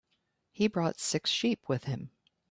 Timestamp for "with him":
1.69-2.09